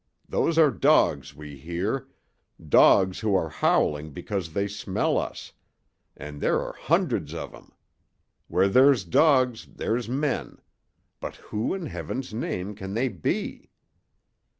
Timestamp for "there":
6.41-6.59